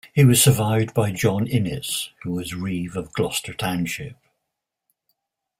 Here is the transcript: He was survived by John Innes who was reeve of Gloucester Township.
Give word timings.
He 0.15 0.25
was 0.25 0.41
survived 0.41 0.95
by 0.95 1.11
John 1.11 1.45
Innes 1.45 2.09
who 2.23 2.31
was 2.31 2.55
reeve 2.55 2.97
of 2.97 3.13
Gloucester 3.13 3.53
Township. 3.53 4.15